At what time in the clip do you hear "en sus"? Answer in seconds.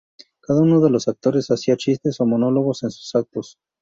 2.81-3.13